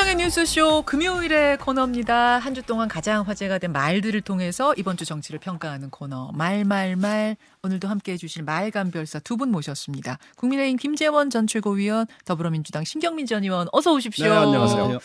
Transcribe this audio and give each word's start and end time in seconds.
김현정의 0.00 0.16
뉴스쇼 0.16 0.82
금요일의 0.86 1.58
코너입니다. 1.58 2.38
한 2.38 2.54
주 2.54 2.62
동안 2.62 2.88
가장 2.88 3.22
화제가 3.22 3.58
된 3.58 3.70
말들을 3.72 4.18
통해서 4.22 4.72
이번 4.78 4.96
주 4.96 5.04
정치를 5.04 5.38
평가하는 5.40 5.90
코너 5.90 6.30
말말말 6.32 7.36
오늘도 7.62 7.86
함께해 7.86 8.16
주실 8.16 8.42
말감별사 8.44 9.18
두 9.20 9.36
분 9.36 9.50
모셨습니다. 9.50 10.18
국민의힘 10.36 10.78
김재원 10.78 11.28
전 11.28 11.46
최고위원, 11.46 12.06
더불어민주당 12.24 12.82
신경민 12.84 13.26
전 13.26 13.42
의원 13.44 13.68
어서 13.72 13.92
오십시오. 13.92 14.24
네, 14.24 14.30
안녕하세요. 14.36 14.98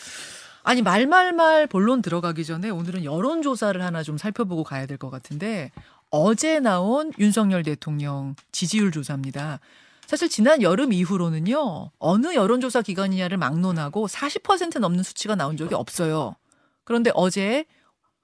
아니 0.64 0.82
말말말 0.82 1.68
본론 1.68 2.02
들어가기 2.02 2.46
전에 2.46 2.70
오늘은 2.70 3.04
여론조사를 3.04 3.82
하나 3.84 4.02
좀 4.02 4.18
살펴보고 4.18 4.64
가야 4.64 4.86
될 4.86 4.98
것 4.98 5.10
같은데 5.10 5.72
어제 6.10 6.62
나온 6.62 7.12
윤석열 7.20 7.64
대통령 7.64 8.36
지지율 8.54 8.92
조사입니다. 8.92 9.60
사실 10.08 10.30
지난 10.30 10.62
여름 10.62 10.94
이후로는요 10.94 11.92
어느 11.98 12.36
여론조사 12.36 12.82
기관이냐를 12.82 13.38
막론하고 13.38 14.08
40% 14.08 14.80
넘는 14.80 15.04
수치가 15.04 15.36
나온 15.36 15.58
적이 15.58 15.76
없어요. 15.76 16.36
그런데 16.84 17.12
어제 17.14 17.66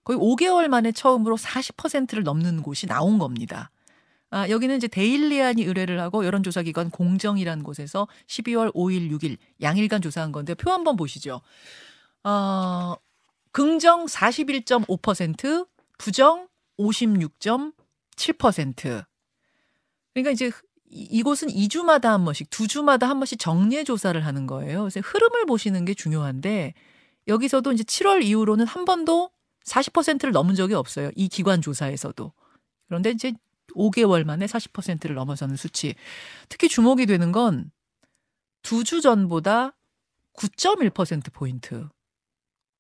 거의 0.04 0.20
5개월 0.20 0.68
만에 0.68 0.92
처음으로 0.92 1.38
40%를 1.38 2.24
넘는 2.24 2.64
곳이 2.64 2.88
나온 2.88 3.20
겁니다. 3.20 3.70
아, 4.32 4.50
여기는 4.50 4.76
이제 4.78 4.88
데일리안이 4.88 5.64
의뢰를 5.64 6.00
하고 6.00 6.26
여론조사 6.26 6.64
기관 6.64 6.90
공정이라는 6.90 7.64
곳에서 7.64 8.08
12월 8.28 8.74
5일, 8.74 9.12
6일 9.12 9.38
양일간 9.62 10.02
조사한 10.02 10.32
건데 10.32 10.56
표 10.56 10.72
한번 10.72 10.96
보시죠. 10.96 11.42
어, 12.24 12.96
긍정 13.52 14.06
41.5%, 14.06 15.68
부정 15.98 16.48
56.7%. 16.80 19.06
그러니까 20.14 20.32
이제 20.32 20.50
이- 20.92 21.08
이곳은 21.12 21.50
2주마다 21.50 22.06
한 22.10 22.26
번씩, 22.26 22.50
두 22.50 22.68
주마다 22.68 23.10
한 23.10 23.20
번씩 23.20 23.40
정례 23.40 23.84
조사를 23.84 24.24
하는 24.26 24.48
거예요. 24.48 24.82
그래서 24.82 25.00
흐름을 25.02 25.46
보시는 25.46 25.86
게 25.86 25.94
중요한데 25.94 26.74
여기서도 27.28 27.72
이제 27.72 27.84
7월 27.84 28.24
이후로는 28.24 28.66
한 28.68 28.86
번도 28.86 29.32
40%를 29.66 30.32
넘은 30.34 30.56
적이 30.56 30.74
없어요. 30.76 31.12
이 31.16 31.28
기관 31.30 31.62
조사에서도. 31.62 32.34
그런데 32.88 33.12
이제 33.12 33.34
5개월 33.76 34.24
만에 34.26 34.46
40%를 34.48 35.16
넘어서는 35.16 35.56
수치. 35.56 35.96
특히 36.50 36.68
주목이 36.68 37.06
되는 37.06 37.32
건 37.32 37.72
두 38.64 38.84
주 38.84 39.02
전보다 39.02 39.76
9.1% 40.38 41.34
포인트. 41.34 41.88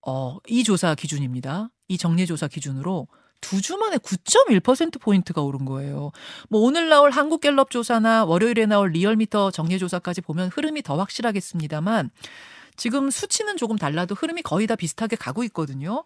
어, 0.05 0.37
이 0.47 0.63
조사 0.63 0.95
기준입니다. 0.95 1.69
이 1.87 1.97
정례 1.97 2.25
조사 2.25 2.47
기준으로 2.47 3.07
두 3.41 3.59
주 3.61 3.77
만에 3.77 3.97
9.1% 3.97 5.01
포인트가 5.01 5.41
오른 5.41 5.65
거예요. 5.65 6.11
뭐 6.49 6.61
오늘 6.61 6.89
나올 6.89 7.11
한국갤럽 7.11 7.69
조사나 7.71 8.25
월요일에 8.25 8.65
나올 8.67 8.91
리얼미터 8.91 9.51
정례 9.51 9.77
조사까지 9.77 10.21
보면 10.21 10.49
흐름이 10.49 10.83
더 10.83 10.97
확실하겠습니다만 10.97 12.09
지금 12.77 13.09
수치는 13.09 13.57
조금 13.57 13.77
달라도 13.77 14.15
흐름이 14.15 14.41
거의 14.43 14.67
다 14.67 14.75
비슷하게 14.75 15.15
가고 15.15 15.43
있거든요. 15.45 16.03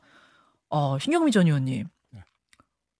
어, 0.69 0.97
신경민 0.99 1.31
전 1.31 1.45
의원님. 1.47 1.87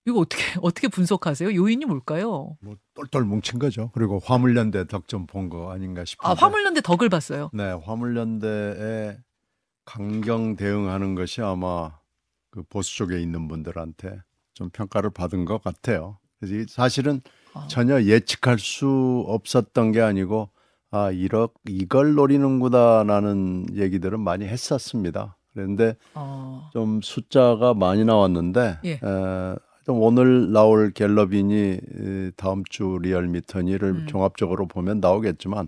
이거 0.07 0.19
어떻게 0.19 0.43
어떻게 0.61 0.87
분석하세요? 0.87 1.55
요인이 1.55 1.85
뭘까요? 1.85 2.55
뭐 2.61 2.75
똘똘 2.93 3.23
뭉친 3.23 3.57
거죠. 3.57 3.89
그리고 3.93 4.19
화물연대 4.23 4.85
덕 4.87 5.09
좀 5.09 5.25
본 5.25 5.48
거 5.48 5.71
아닌가 5.71 6.05
싶은데. 6.05 6.29
아, 6.29 6.35
화물연대 6.37 6.81
덕을 6.81 7.09
봤어요. 7.09 7.49
네, 7.53 7.71
화물연대에 7.83 9.17
강경 9.85 10.57
대응하는 10.57 11.15
것이 11.15 11.41
아마 11.41 11.91
그 12.55 12.63
보수 12.69 12.95
쪽에 12.95 13.19
있는 13.19 13.49
분들한테 13.49 14.21
좀 14.53 14.69
평가를 14.69 15.09
받은 15.09 15.43
것 15.43 15.61
같아요. 15.61 16.17
그래서 16.39 16.55
이 16.55 16.65
사실은 16.69 17.21
아. 17.53 17.67
전혀 17.67 18.01
예측할 18.01 18.57
수 18.59 19.25
없었던 19.27 19.91
게 19.91 20.01
아니고 20.01 20.49
아 20.89 21.11
이러 21.11 21.49
이걸 21.67 22.13
노리는구나라는 22.13 23.75
얘기들은 23.75 24.21
많이 24.21 24.45
했었습니다. 24.45 25.37
그런데 25.53 25.97
어. 26.13 26.69
좀 26.71 27.01
숫자가 27.01 27.73
많이 27.73 28.05
나왔는데 28.05 28.79
예. 28.85 28.91
에, 28.91 28.99
좀 29.85 30.01
오늘 30.01 30.51
나올 30.51 30.91
갤럽이니 30.91 31.55
에, 31.55 32.31
다음 32.37 32.63
주 32.69 32.97
리얼미터니를 33.01 33.89
음. 33.89 34.07
종합적으로 34.07 34.67
보면 34.67 35.01
나오겠지만 35.01 35.67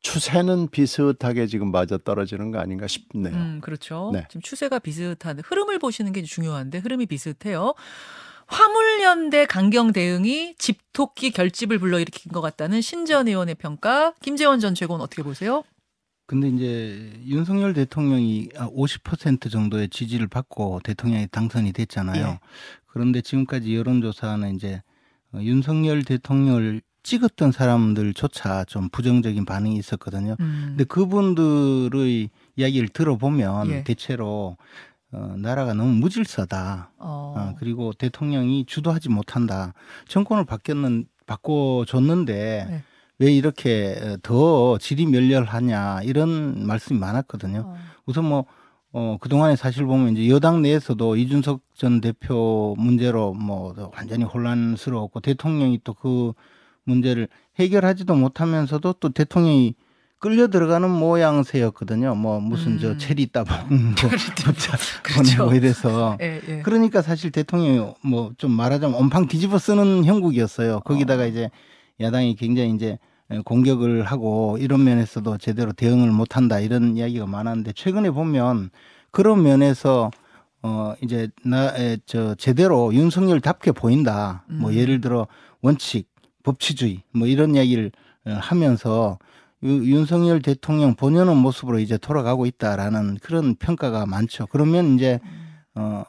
추세는 0.00 0.68
비슷하게 0.68 1.46
지금 1.46 1.70
맞아 1.70 1.98
떨어지는 1.98 2.50
거 2.50 2.58
아닌가 2.58 2.86
싶네요. 2.86 3.34
음, 3.34 3.60
그렇죠. 3.62 4.10
네. 4.12 4.24
지금 4.28 4.40
추세가 4.40 4.78
비슷한 4.78 5.40
흐름을 5.44 5.78
보시는 5.78 6.12
게 6.12 6.22
중요한데 6.22 6.78
흐름이 6.78 7.06
비슷해요. 7.06 7.74
화물연대 8.46 9.46
강경 9.46 9.92
대응이 9.92 10.56
집토끼 10.58 11.30
결집을 11.30 11.78
불러일으킨 11.78 12.32
것 12.32 12.40
같다는 12.40 12.80
신전 12.80 13.28
의원의 13.28 13.54
평가. 13.56 14.12
김재원 14.20 14.58
전 14.58 14.74
최고는 14.74 15.04
어떻게 15.04 15.22
보세요? 15.22 15.62
근데 16.26 16.48
이제 16.48 17.12
윤석열 17.26 17.74
대통령이 17.74 18.48
50% 18.54 19.50
정도의 19.50 19.88
지지를 19.88 20.26
받고 20.28 20.80
대통령이 20.84 21.28
당선이 21.28 21.72
됐잖아요. 21.72 22.26
예. 22.26 22.40
그런데 22.86 23.20
지금까지 23.20 23.74
여론조사는 23.74 24.54
이제 24.56 24.82
어, 25.32 25.38
윤석열 25.40 26.04
대통령을 26.04 26.82
찍었던 27.02 27.52
사람들조차 27.52 28.64
좀 28.64 28.88
부정적인 28.90 29.44
반응이 29.44 29.76
있었거든요. 29.76 30.36
음. 30.40 30.64
근데 30.70 30.84
그분들의 30.84 32.30
이야기를 32.56 32.88
들어보면 32.88 33.70
예. 33.70 33.84
대체로 33.84 34.56
어, 35.12 35.34
나라가 35.36 35.74
너무 35.74 35.92
무질서다. 35.94 36.92
어. 36.98 37.34
어, 37.36 37.54
그리고 37.58 37.92
대통령이 37.92 38.64
주도하지 38.66 39.08
못한다. 39.08 39.74
정권을 40.08 40.44
바뀌었는 40.44 41.06
바꿔줬는데 41.26 42.66
네. 42.70 42.82
왜 43.18 43.32
이렇게 43.32 44.16
더 44.22 44.78
질이 44.78 45.06
멸렬하냐 45.06 46.02
이런 46.04 46.66
말씀이 46.66 46.98
많았거든요. 46.98 47.60
어. 47.66 47.76
우선 48.06 48.24
뭐 48.24 48.46
어, 48.92 49.18
그동안에 49.20 49.56
사실 49.56 49.84
보면 49.84 50.16
이제 50.16 50.28
여당 50.28 50.62
내에서도 50.62 51.16
이준석 51.16 51.60
전 51.74 52.00
대표 52.00 52.74
문제로 52.78 53.32
뭐 53.32 53.74
완전히 53.94 54.24
혼란스러웠고 54.24 55.20
대통령이 55.20 55.80
또그 55.84 56.32
문제를 56.84 57.28
해결하지도 57.58 58.14
못하면서도 58.14 58.94
또 58.94 59.08
대통령이 59.10 59.74
끌려 60.18 60.48
들어가는 60.48 60.88
모양새였거든요. 60.90 62.14
뭐 62.14 62.40
무슨 62.40 62.72
음. 62.72 62.78
저 62.78 62.98
체리 62.98 63.28
따봉 63.28 63.56
뭐 64.02 64.10
그렇죠. 65.02 65.44
뭐 65.44 65.54
이래서 65.56 66.18
예, 66.20 66.40
예. 66.46 66.62
그러니까 66.62 67.00
사실 67.00 67.30
대통령이 67.30 67.94
뭐 68.02 68.32
좀 68.36 68.50
말하자면 68.52 68.96
온팡 68.98 69.28
뒤집어 69.28 69.58
쓰는 69.58 70.04
형국이었어요. 70.04 70.80
거기다가 70.80 71.22
어. 71.22 71.26
이제 71.26 71.50
야당이 72.00 72.36
굉장히 72.36 72.74
이제 72.74 72.98
공격을 73.44 74.02
하고 74.04 74.58
이런 74.60 74.84
면에서도 74.84 75.38
제대로 75.38 75.72
대응을 75.72 76.10
못 76.10 76.36
한다 76.36 76.60
이런 76.60 76.96
이야기가 76.96 77.26
많았는데 77.26 77.72
최근에 77.72 78.10
보면 78.10 78.70
그런 79.10 79.42
면에서 79.42 80.10
어 80.62 80.94
이제 81.02 81.28
나저 81.44 82.34
제대로 82.34 82.92
윤석열답게 82.92 83.72
보인다. 83.72 84.44
뭐 84.48 84.70
음. 84.70 84.74
예를 84.76 85.00
들어 85.00 85.26
원칙, 85.62 86.08
법치주의 86.42 87.02
뭐 87.12 87.26
이런 87.26 87.54
이야기를 87.54 87.92
어, 88.26 88.32
하면서 88.40 89.18
유- 89.62 89.84
윤석열 89.84 90.40
대통령 90.42 90.94
본연의 90.94 91.34
모습으로 91.36 91.78
이제 91.78 91.98
돌아가고 91.98 92.46
있다라는 92.46 93.18
그런 93.22 93.54
평가가 93.56 94.06
많죠. 94.06 94.46
그러면 94.46 94.94
이제 94.96 95.20
어 95.74 96.02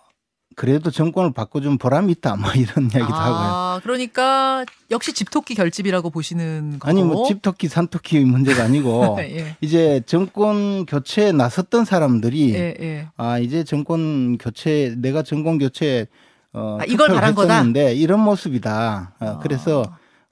그래도 0.57 0.91
정권을 0.91 1.31
바꿔준 1.31 1.77
보람이 1.77 2.11
있다 2.11 2.35
뭐 2.35 2.51
이런 2.55 2.85
이야기도 2.85 3.13
하고요. 3.13 3.49
아, 3.53 3.79
그러니까 3.83 4.65
역시 4.91 5.13
집토끼 5.13 5.55
결집이라고 5.55 6.09
보시는 6.09 6.79
거고. 6.79 6.89
아니 6.89 7.03
뭐 7.03 7.25
집토끼 7.25 7.67
산토끼 7.67 8.19
문제가 8.25 8.63
아니고 8.63 9.17
예, 9.21 9.55
이제 9.61 10.01
정권 10.05 10.85
교체에 10.85 11.31
나섰던 11.31 11.85
사람들이 11.85 12.53
예, 12.53 12.75
예. 12.81 13.07
아 13.15 13.39
이제 13.39 13.63
정권 13.63 14.37
교체 14.37 14.93
내가 14.97 15.23
정권 15.23 15.57
교체 15.57 16.07
어 16.53 16.77
아, 16.81 16.85
이걸 16.85 17.09
바란 17.09 17.33
거다? 17.33 17.61
이런 17.91 18.19
모습이다. 18.19 19.15
어, 19.19 19.25
아. 19.25 19.39
그래서 19.39 19.83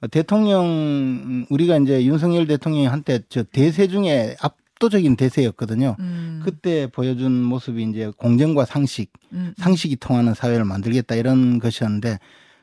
대통령 0.08 1.46
우리가 1.50 1.78
이제 1.78 2.06
윤석열 2.06 2.48
대통령이 2.48 2.86
한때 2.86 3.20
저 3.30 3.44
대세 3.44 3.88
중에 3.88 4.36
압도적인 4.42 5.18
대세였거든요. 5.18 5.98
음, 6.00 6.42
그때 6.44 6.88
보여준 6.88 7.44
모습이 7.44 7.84
이제 7.84 8.12
공정과 8.18 8.66
상식, 8.66 9.12
음, 9.34 9.54
상식이 9.58 9.98
통하는 9.98 10.34
사회를 10.34 10.64
만들겠다 10.64 11.16
이런 11.16 11.60
것이었는데 11.60 12.20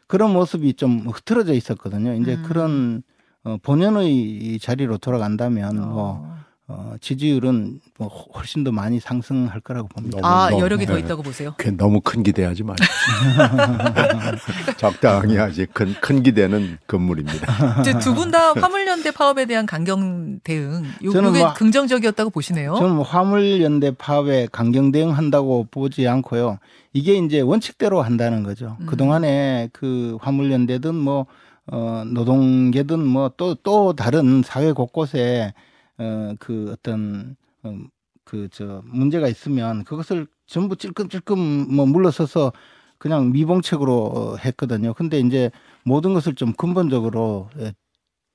그런 0.06 0.32
모습이 0.32 0.74
좀 0.74 1.00
흐트러져 1.08 1.52
있었거든요. 1.52 2.14
이제 2.14 2.36
음. 2.36 2.42
그런 2.44 3.02
어, 3.44 3.58
본연의 3.62 4.10
이 4.12 4.58
자리로 4.58 4.98
돌아간다면 4.98 5.76
뭐 5.76 6.36
어. 6.68 6.74
어, 6.94 6.96
지지율은 7.00 7.80
뭐 7.98 8.08
훨씬 8.34 8.64
더 8.64 8.72
많이 8.72 8.98
상승할 8.98 9.60
거라고 9.60 9.86
봅니다. 9.88 10.18
너무, 10.20 10.26
아, 10.34 10.50
너무, 10.50 10.62
여력이 10.62 10.84
더 10.86 10.94
네. 10.94 11.00
있다고 11.00 11.22
보세요. 11.22 11.54
그 11.58 11.76
너무 11.76 12.00
큰 12.00 12.24
기대하지 12.24 12.64
마십시오. 12.64 12.90
적당히 14.76 15.36
하지 15.36 15.66
큰, 15.66 15.94
큰 16.00 16.22
기대는 16.22 16.78
건물입니다. 16.88 17.82
두 18.00 18.14
분 18.14 18.30
다 18.30 18.52
화물연대 18.52 19.12
파업에 19.12 19.44
대한 19.46 19.64
강경 19.66 20.40
대응, 20.42 20.84
요, 21.04 21.10
저는 21.12 21.32
뭐- 21.38 21.54
긍정적이었다고 21.54 22.30
보시네요. 22.30 22.74
저는 22.76 22.96
뭐 22.96 23.04
화물연대 23.04 23.92
파업에 23.92 24.48
강경 24.50 24.90
대응한다고 24.92 25.68
보지 25.70 26.08
않고요. 26.08 26.58
이게 26.92 27.16
이제 27.18 27.40
원칙대로 27.40 28.02
한다는 28.02 28.42
거죠. 28.42 28.76
음. 28.80 28.86
그동안에 28.86 29.68
그 29.72 30.16
화물연대든 30.20 30.94
뭐 30.94 31.26
어, 31.68 32.02
노동계든 32.06 33.04
뭐 33.06 33.28
또 33.36 33.54
또 33.62 33.92
다른 33.94 34.42
사회 34.44 34.72
곳곳에 34.72 35.52
어, 35.98 36.34
그 36.38 36.70
어떤 36.72 37.36
음, 37.64 37.88
그저 38.24 38.82
문제가 38.86 39.28
있으면 39.28 39.84
그것을 39.84 40.26
전부 40.46 40.76
찔끔찔끔 40.76 41.74
뭐 41.74 41.86
물러서서 41.86 42.52
그냥 42.98 43.30
미봉책으로 43.32 44.04
어, 44.04 44.36
했거든요. 44.36 44.94
근데 44.94 45.18
이제 45.20 45.50
모든 45.84 46.14
것을 46.14 46.34
좀 46.34 46.52
근본적으로 46.52 47.50
예, 47.60 47.72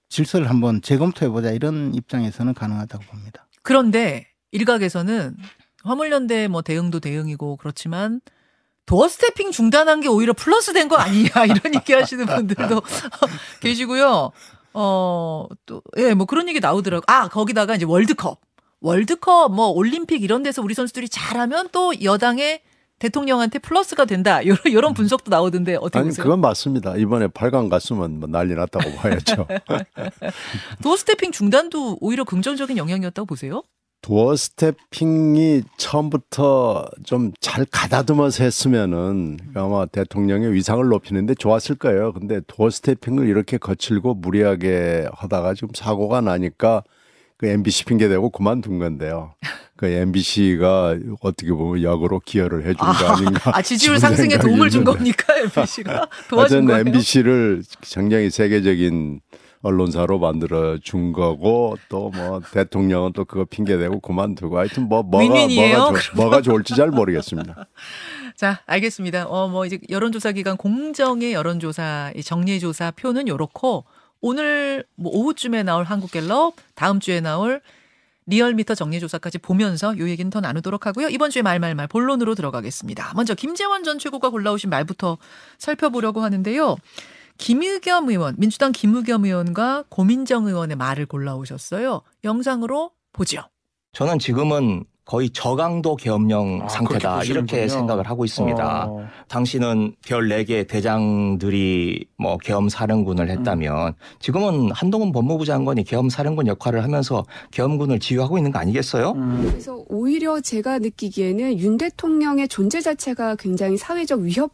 질서를 0.10 0.50
한번 0.50 0.82
재검토해 0.82 1.30
보자 1.32 1.52
이런 1.52 1.94
입장에서는 1.96 2.54
가능하다고 2.54 3.04
봅니다. 3.06 3.48
그런데 3.64 4.28
일각에서는 4.52 5.36
화물연대 5.84 6.48
뭐 6.48 6.62
대응도 6.62 7.00
대응이고 7.00 7.58
그렇지만 7.58 8.22
도어 8.86 9.08
스태핑 9.08 9.52
중단한 9.52 10.02
게 10.02 10.08
오히려 10.10 10.34
플러스 10.34 10.74
된 10.74 10.88
거 10.90 10.98
아니냐 10.98 11.46
이런 11.46 11.60
얘기 11.76 11.94
하시는 11.94 12.26
분들도 12.26 12.82
계시고요. 13.62 14.32
어, 14.74 15.48
또, 15.66 15.82
예, 15.98 16.14
뭐 16.14 16.26
그런 16.26 16.48
얘기 16.48 16.60
나오더라고요. 16.60 17.04
아, 17.08 17.28
거기다가 17.28 17.76
이제 17.76 17.86
월드컵. 17.86 18.40
월드컵, 18.82 19.54
뭐 19.54 19.68
올림픽 19.68 20.24
이런 20.24 20.44
데서 20.44 20.62
우리 20.62 20.74
선수들이 20.74 21.10
잘하면 21.10 21.70
또 21.72 21.94
여당의 22.02 22.62
대통령한테 23.00 23.60
플러스가 23.60 24.06
된다. 24.06 24.46
요런, 24.46 24.60
요런 24.72 24.94
분석도 24.94 25.30
나오던데 25.30 25.76
어떻게 25.76 26.00
아니 26.00 26.10
보세요? 26.10 26.24
그건 26.24 26.40
맞습니다. 26.40 26.96
이번에 26.98 27.28
8강 27.28 27.70
갔으면 27.70 28.20
뭐 28.20 28.30
난리 28.30 28.54
났다고 28.54 28.96
봐야죠. 28.96 29.48
doorstepping 30.84 31.32
중단도 31.32 31.98
오히려 32.00 32.24
긍정적인 32.24 32.78
영향이었다고 32.78 33.26
보세요? 33.26 33.64
doorstepping이 34.02 35.62
처음부터 35.78 36.88
좀 37.06 37.32
잘 37.40 37.66
가다듬어서 37.70 38.44
했으면은 38.44 39.38
아마 39.54 39.86
대통령의 39.86 40.54
위상을 40.54 40.84
높이는데 40.88 41.36
좋았을 41.36 41.76
거예요. 41.76 42.14
근데 42.14 42.42
doorstepping을 42.48 43.28
이렇게 43.28 43.58
거칠고 43.58 44.16
무리하게 44.16 45.08
하다가 45.14 45.54
지금 45.54 45.70
사고가 45.74 46.22
나니까 46.22 46.84
그 47.38 47.48
MBC 47.48 47.86
핑계 47.86 48.08
대고 48.08 48.30
그만둔 48.30 48.80
건데요. 48.80 49.34
그 49.76 49.88
MBC가 49.88 50.98
어떻게 51.22 51.52
보면 51.52 51.82
역으로 51.84 52.22
기여를 52.24 52.62
해준 52.62 52.78
거 52.78 53.08
아닌가. 53.08 53.52
아, 53.58 53.62
지지율 53.64 54.00
상승에 54.00 54.38
도움을 54.38 54.70
준. 54.70 54.84
겁니까? 54.84 55.34
MBC가 55.38 56.08
도와준 56.30 56.66
거예요? 56.66 56.82
MBC를 56.82 57.64
굉장히 57.82 58.30
세계적인 58.30 59.22
언론사로 59.62 60.20
만들어 60.20 60.78
준 60.80 61.14
거고 61.14 61.78
또 61.90 62.10
뭐 62.14 62.42
대통령은 62.52 63.14
또 63.14 63.26
그거 63.26 63.46
핑계 63.46 63.78
대고 63.78 64.00
그만두고 64.00 64.58
하여튼 64.58 64.90
뭐 64.90 65.04
뭐가 65.04 65.26
뭐가, 65.84 66.00
좋- 66.00 66.16
뭐가 66.16 66.42
좋을지 66.42 66.76
잘 66.76 66.90
모르겠습니다. 66.90 67.68
자, 68.36 68.60
알겠습니다. 68.66 69.28
어, 69.28 69.48
뭐 69.48 69.66
이제 69.66 69.80
여론조사 69.90 70.32
기관 70.32 70.58
공정의 70.58 71.34
여론조사 71.34 72.12
이 72.16 72.24
정례조사 72.24 72.92
표는 72.92 73.28
요렇고 73.28 73.86
오늘 74.20 74.86
뭐 74.96 75.12
오후쯤에 75.14 75.64
나올 75.64 75.84
한국갤럽, 75.84 76.56
다음 76.76 77.00
주에 77.00 77.22
나올 77.22 77.62
리얼미터 78.28 78.76
정례조사까지 78.76 79.40
보면서 79.40 79.98
요 79.98 80.08
얘기는 80.10 80.30
더 80.30 80.40
나누도록 80.42 80.86
하고요. 80.86 81.10
이번 81.10 81.32
주에 81.32 81.42
말말말 81.42 81.88
본론으로 81.88 82.36
들어가겠습니다. 82.36 83.14
먼저 83.16 83.34
김재원 83.36 83.84
전 83.84 84.00
최고가 84.00 84.30
골라오신 84.30 84.70
말부터 84.70 85.18
살펴보려고 85.58 86.22
하는데요. 86.22 86.78
김의겸 87.42 88.08
의원, 88.10 88.36
민주당 88.38 88.72
김의겸 88.72 89.26
의원과 89.26 89.86
고민정 89.90 90.46
의원의 90.46 90.78
말을 90.78 91.08
골라오셨어요. 91.08 92.04
영상으로 92.24 92.92
보죠. 93.14 93.42
저는 93.94 94.20
지금은 94.20 94.86
거의 95.06 95.32
저강도 95.32 95.96
계엄령 95.96 96.62
아, 96.62 96.70
상태다 96.70 97.24
이렇게. 97.24 97.68
생각을 97.68 98.08
하고 98.08 98.24
있습니다. 98.26 98.86
어, 98.88 99.08
당신은 99.28 99.96
별 100.06 100.30
4개 100.30 100.68
대장들이 100.68 102.06
뭐 102.18 102.38
계엄 102.38 102.70
사령군을 102.70 103.26
음. 103.26 103.32
했다면 103.32 103.96
지금은 104.20 104.72
한동훈 104.72 105.12
법무부 105.12 105.44
장관이 105.44 105.84
계엄 105.84 106.10
사령군 106.10 106.46
역할을 106.46 106.84
하면서 106.84 107.26
계엄군을 107.50 108.00
지휘하고 108.00 108.38
있는 108.38 108.52
거 108.52 108.60
아니겠어요? 108.60 109.14
음. 109.14 109.48
그래서 109.50 109.84
오히려 109.90 110.40
제가 110.40 110.78
느끼기에는 110.78 111.58
윤 111.58 111.78
대통령의 111.78 112.48
존재 112.48 112.80
자체가 112.80 113.36
굉장히 113.36 113.78
사회적 113.78 114.20
위협 114.20 114.52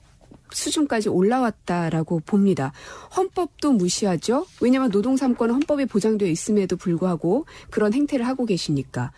수준까지 0.51 1.09
올라왔다라고 1.09 2.21
봅니다. 2.25 2.71
헌법도 3.15 3.73
무시하죠. 3.73 4.45
왜냐하면 4.61 4.91
노동 4.91 5.15
3권은 5.15 5.51
헌법에 5.51 5.85
보장되어 5.85 6.27
있음에도 6.29 6.77
불구하고 6.77 7.45
그런 7.69 7.93
행태를 7.93 8.25
하고 8.27 8.45
계시니까. 8.45 9.11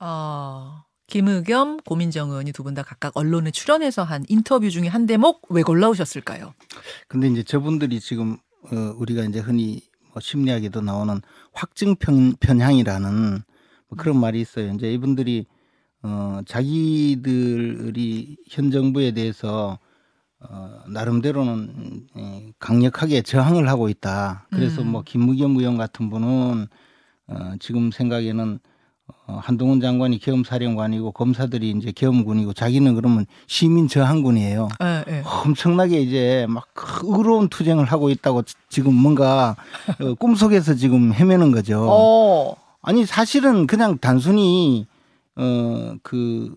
어, 0.00 0.82
김의겸, 1.08 1.78
고민정 1.84 2.30
의원이 2.30 2.52
두 2.52 2.62
분 2.62 2.74
다 2.74 2.82
각각 2.82 3.16
언론에 3.16 3.50
출연해서 3.50 4.02
한 4.04 4.24
인터뷰 4.28 4.70
중에 4.70 4.86
한 4.88 5.06
대목 5.06 5.42
왜 5.50 5.62
골라오셨을까요? 5.62 6.54
근데 7.08 7.28
이제 7.28 7.42
저분들이 7.42 7.98
지금 8.00 8.36
어, 8.72 8.94
우리가 8.96 9.24
이제 9.24 9.40
흔히 9.40 9.82
뭐 10.12 10.20
심리학에도 10.20 10.80
나오는 10.80 11.20
확증 11.52 11.96
편, 11.96 12.34
편향이라는 12.40 13.42
뭐 13.88 13.98
그런 13.98 14.18
말이 14.20 14.40
있어요. 14.40 14.72
이제 14.72 14.92
이분들이 14.92 15.46
어, 16.02 16.40
자기들이 16.46 18.36
현 18.48 18.70
정부에 18.70 19.12
대해서 19.12 19.78
어, 20.48 20.70
나름대로는 20.88 22.06
에, 22.16 22.52
강력하게 22.58 23.22
저항을 23.22 23.68
하고 23.68 23.88
있다. 23.88 24.46
그래서 24.50 24.80
음. 24.82 24.88
뭐 24.88 25.02
김무겸 25.04 25.56
의원 25.56 25.76
같은 25.76 26.08
분은 26.10 26.66
어, 27.28 27.52
지금 27.60 27.90
생각에는 27.90 28.58
어, 29.26 29.38
한동훈 29.42 29.80
장관이 29.80 30.18
계엄사령관이고 30.18 31.12
검사들이 31.12 31.70
이제 31.72 31.92
계엄군이고 31.92 32.52
자기는 32.54 32.94
그러면 32.94 33.26
시민 33.48 33.86
저항군이에요. 33.88 34.68
예, 34.82 35.04
예. 35.08 35.22
엄청나게 35.44 36.00
이제 36.00 36.46
막그 36.48 37.06
의로운 37.06 37.48
투쟁을 37.48 37.84
하고 37.84 38.08
있다고 38.08 38.42
지- 38.42 38.54
지금 38.68 38.94
뭔가 38.94 39.56
어, 40.00 40.14
꿈속에서 40.18 40.74
지금 40.74 41.12
헤매는 41.12 41.50
거죠. 41.50 41.86
어, 41.88 42.56
아니 42.82 43.04
사실은 43.04 43.66
그냥 43.66 43.98
단순히 43.98 44.86
어그 45.36 46.54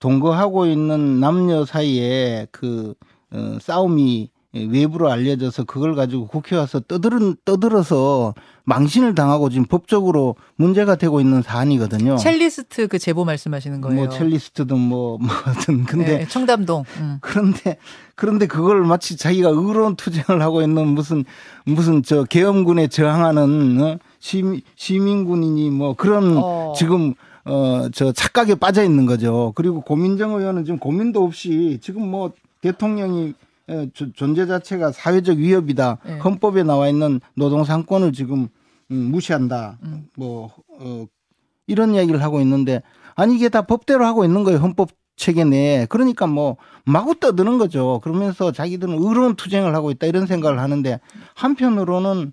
동거하고 0.00 0.66
있는 0.66 1.20
남녀 1.20 1.64
사이에 1.64 2.46
그 2.50 2.94
어, 3.32 3.58
싸움이 3.60 4.30
외부로 4.52 5.10
알려져서 5.10 5.64
그걸 5.64 5.94
가지고 5.94 6.26
국회 6.26 6.56
와서 6.56 6.80
떠들은 6.80 7.36
떠들어서 7.44 8.34
망신을 8.64 9.14
당하고 9.14 9.48
지금 9.48 9.64
법적으로 9.64 10.36
문제가 10.56 10.96
되고 10.96 11.20
있는 11.20 11.42
사안이거든요. 11.42 12.16
첼리스트 12.16 12.88
그 12.88 12.98
제보 12.98 13.24
말씀하시는 13.24 13.80
거예요. 13.80 13.96
뭐 13.96 14.08
첼리스트든 14.08 14.78
뭐 14.78 15.18
뭐든 15.18 15.84
근데 15.84 16.22
예, 16.22 16.26
청담동. 16.26 16.84
음. 16.98 17.18
그런데 17.20 17.76
그런데 18.16 18.46
그걸 18.46 18.82
마치 18.82 19.16
자기가 19.16 19.50
의로운 19.50 19.94
투쟁을 19.96 20.42
하고 20.42 20.62
있는 20.62 20.88
무슨 20.88 21.24
무슨 21.64 22.02
저 22.02 22.24
계엄군에 22.24 22.88
저항하는 22.88 23.80
어? 23.80 23.98
시민 24.18 24.62
시민군이니 24.76 25.70
뭐 25.70 25.94
그런 25.94 26.36
어. 26.38 26.72
지금 26.76 27.14
어 27.44 27.88
저 27.92 28.12
착각에 28.12 28.54
빠져 28.54 28.84
있는 28.84 29.06
거죠. 29.06 29.52
그리고 29.54 29.80
고민정 29.80 30.34
의원은 30.34 30.64
지금 30.64 30.78
고민도 30.78 31.24
없이 31.24 31.78
지금 31.80 32.08
뭐 32.10 32.32
대통령이 32.60 33.34
존재 34.14 34.46
자체가 34.46 34.92
사회적 34.92 35.38
위협이다. 35.38 35.98
네. 36.04 36.18
헌법에 36.18 36.62
나와 36.62 36.88
있는 36.88 37.20
노동 37.34 37.64
상권을 37.64 38.12
지금 38.12 38.48
음, 38.90 38.96
무시한다. 39.10 39.78
음. 39.82 40.08
뭐 40.16 40.52
어, 40.78 41.06
이런 41.66 41.94
이야기를 41.94 42.22
하고 42.22 42.40
있는데 42.40 42.82
아니 43.14 43.36
이게 43.36 43.48
다 43.48 43.62
법대로 43.62 44.04
하고 44.04 44.24
있는 44.24 44.44
거예요. 44.44 44.58
헌법 44.58 44.90
체계 45.16 45.44
내에. 45.44 45.86
그러니까 45.86 46.26
뭐 46.26 46.56
마구 46.84 47.14
떠드는 47.14 47.58
거죠. 47.58 48.00
그러면서 48.02 48.52
자기들은 48.52 48.94
의로운 48.94 49.36
투쟁을 49.36 49.74
하고 49.74 49.90
있다 49.90 50.06
이런 50.06 50.26
생각을 50.26 50.58
하는데 50.58 50.98
한편으로는 51.34 52.32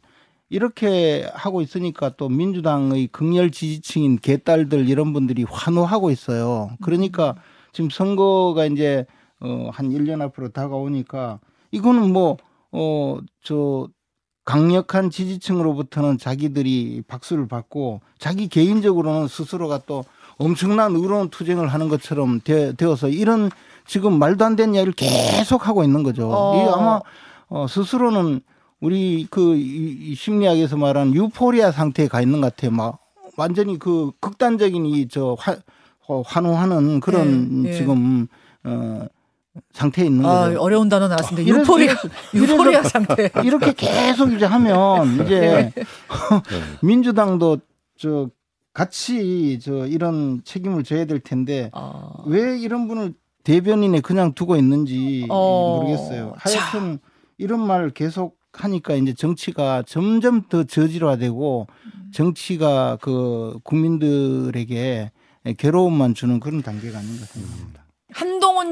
이렇게 0.50 1.30
하고 1.34 1.62
있으니까 1.62 2.14
또 2.16 2.30
민주당의 2.30 3.08
극렬 3.08 3.52
지지층인 3.52 4.20
개딸들 4.20 4.88
이런 4.88 5.12
분들이 5.12 5.44
환호하고 5.44 6.10
있어요. 6.10 6.70
그러니까 6.82 7.36
지금 7.74 7.90
선거가 7.90 8.66
이제 8.66 9.06
어, 9.40 9.70
한 9.72 9.90
1년 9.90 10.22
앞으로 10.22 10.50
다가오니까 10.50 11.40
이거는 11.72 12.12
뭐, 12.12 12.38
어, 12.72 13.18
저, 13.44 13.88
강력한 14.46 15.10
지지층으로부터는 15.10 16.18
자기들이 16.18 17.04
박수를 17.06 17.50
받고 17.50 18.00
자기 18.18 18.48
개인적으로는 18.48 19.28
스스로가 19.28 19.82
또 19.86 20.06
엄청난 20.38 20.96
의로운 20.96 21.30
투쟁을 21.30 21.68
하는 21.68 21.90
것처럼 21.90 22.40
되, 22.40 22.72
되어서 22.74 23.10
이런 23.10 23.52
지금 23.86 24.18
말도 24.18 24.46
안 24.46 24.56
되는 24.56 24.74
이야기를 24.74 24.94
계속 24.94 25.68
하고 25.68 25.84
있는 25.84 26.02
거죠. 26.02 26.30
어. 26.32 26.56
이 26.56 26.70
아마 26.70 27.02
어, 27.50 27.68
스스로는 27.68 28.40
우리 28.80 29.28
그 29.30 29.56
이, 29.58 30.12
이 30.12 30.16
심리학에서 30.16 30.78
말하는 30.78 31.14
유포리아 31.14 31.72
상태에 31.72 32.08
가 32.08 32.22
있는 32.22 32.40
것 32.40 32.56
같아요. 32.56 32.72
막 32.72 33.00
완전히 33.36 33.78
그 33.78 34.12
극단적인 34.22 34.86
이 34.86 35.08
저 35.10 35.36
환호하는 36.26 37.02
그런 37.02 37.66
예, 37.66 37.70
예. 37.70 37.74
지금 37.74 38.28
어 38.64 39.06
상태에 39.74 40.06
있는 40.06 40.26
아, 40.26 40.46
거죠. 40.50 40.60
어려운 40.62 40.90
단어 40.90 41.08
나왔습니다. 41.08 41.42
이래서- 41.50 41.62
유포리아, 41.62 41.96
유포리아 42.34 42.84
상태. 42.84 43.30
이렇게 43.44 43.74
계속 43.74 44.32
이제 44.34 44.46
하면 44.46 45.22
이제 45.26 45.72
민주당도 46.84 47.60
저 47.98 48.30
같이 48.74 49.60
저 49.62 49.88
이런 49.88 50.42
책임을 50.44 50.84
져야 50.84 51.06
될 51.06 51.20
텐데 51.20 51.70
어, 51.74 52.24
왜 52.28 52.58
이런 52.60 52.88
분을 52.88 53.14
대변인에 53.44 54.02
그냥 54.02 54.34
두고 54.34 54.56
있는지 54.56 55.26
어. 55.30 55.78
모르겠어요. 55.82 56.34
하여튼 56.38 57.00
이런 57.38 57.66
말 57.66 57.90
계속 57.92 58.38
하니까 58.54 58.94
이제 58.96 59.14
정치가 59.14 59.84
점점 59.86 60.44
더 60.50 60.64
저질화되고 60.64 61.68
정치가 62.14 62.98
그 63.02 63.58
국민들에게 63.64 65.12
예, 65.46 65.54
괴로움만 65.54 66.14
주는 66.14 66.40
그런 66.40 66.62
단계가 66.62 66.98
아닌가 67.00 67.26
생각합니다. 67.26 67.86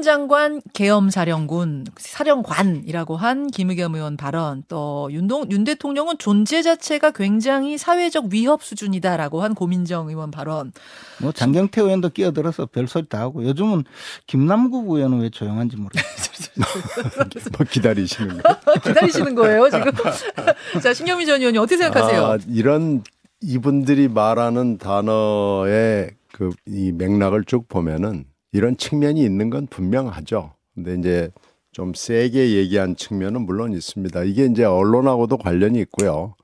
한동훈 0.06 0.26
장관 0.26 0.62
계엄 0.72 1.10
사령군 1.10 1.84
사령관이라고 1.96 3.16
한 3.16 3.48
김의겸 3.48 3.96
의원 3.96 4.16
발언 4.16 4.62
또 4.68 5.08
윤동 5.10 5.50
윤 5.50 5.64
대통령은 5.64 6.18
존재 6.18 6.62
자체가 6.62 7.10
굉장히 7.10 7.76
사회적 7.76 8.26
위협 8.30 8.62
수준이다라고 8.62 9.42
한 9.42 9.54
고민정 9.54 10.08
의원 10.08 10.30
발언 10.30 10.72
뭐 11.20 11.32
장경태 11.32 11.80
의원도 11.82 12.10
끼어들어서 12.10 12.66
별 12.66 12.86
소리 12.86 13.08
다 13.08 13.20
하고 13.20 13.44
요즘은 13.44 13.84
김남국 14.26 14.88
의원은 14.88 15.20
왜 15.22 15.30
조용한지 15.30 15.76
모르겠어요. 15.76 16.54
뭐 17.58 17.66
기다리시는 17.68 18.42
거. 18.42 18.56
기다리시는 18.82 19.34
거예요 19.34 19.68
지금 19.70 19.92
자 20.82 20.94
신경미 20.94 21.26
전 21.26 21.40
의원님 21.40 21.60
어떻게 21.60 21.76
생각하세요? 21.76 22.24
아, 22.24 22.38
이런 22.48 23.02
이분들이 23.42 24.08
말하는 24.08 24.78
단어의 24.78 26.12
그 26.32 26.50
이 26.66 26.92
맥락을 26.92 27.44
쭉 27.44 27.66
보면은 27.68 28.24
이런 28.52 28.76
측면이 28.76 29.22
있는 29.22 29.50
건 29.50 29.66
분명하죠. 29.66 30.52
근데 30.74 30.94
이제 30.94 31.30
좀 31.72 31.92
세게 31.94 32.56
얘기한 32.56 32.96
측면은 32.96 33.42
물론 33.42 33.72
있습니다. 33.72 34.24
이게 34.24 34.46
이제 34.46 34.64
언론하고도 34.64 35.38
관련이 35.38 35.78
있고요. 35.80 36.34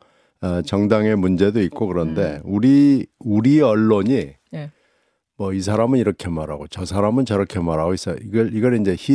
어, 0.42 0.62
정당의 0.62 1.16
문제도 1.16 1.60
있고 1.62 1.86
그런데 1.86 2.40
우리 2.44 3.06
우리 3.18 3.60
언론이 3.60 4.34
예. 4.54 4.70
뭐이 5.38 5.60
사람은 5.60 5.98
이렇게 5.98 6.28
말하고 6.28 6.66
저 6.68 6.84
사람은 6.84 7.24
저렇게 7.24 7.60
말하고 7.60 7.94
있어. 7.94 8.14
이걸 8.14 8.54
이걸 8.54 8.80
이제 8.80 8.92
she 8.92 9.14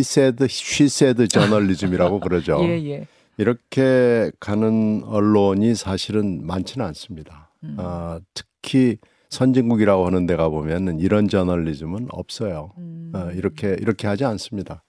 said 0.85 1.27
저널리즘이라고 1.27 2.19
그러죠. 2.19 2.59
예 2.65 2.83
예. 2.89 3.07
이렇게 3.37 4.31
가는 4.39 5.03
언론이 5.05 5.75
사실은 5.75 6.45
많지는 6.45 6.85
않습니다. 6.87 7.51
음. 7.63 7.75
아, 7.77 8.19
특히 8.33 8.97
선진국이라고 9.29 10.05
하는 10.05 10.25
데가 10.25 10.49
보면은 10.49 10.99
이런 10.99 11.27
저널리즘은 11.27 12.07
없어요. 12.11 12.71
음. 12.77 13.11
어, 13.13 13.29
이렇게 13.33 13.75
이렇게 13.79 14.07
하지 14.07 14.25
않습니다. 14.25 14.83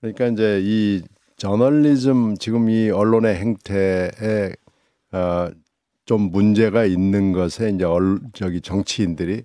그러니까 0.00 0.26
이제 0.26 0.60
이 0.62 1.02
저널리즘 1.36 2.36
지금 2.38 2.68
이 2.70 2.90
언론의 2.90 3.36
행태에 3.36 4.52
어, 5.12 5.48
좀 6.04 6.30
문제가 6.30 6.84
있는 6.84 7.32
것에 7.32 7.70
이제 7.70 7.84
얼, 7.84 8.18
저기 8.32 8.60
정치인들이 8.60 9.44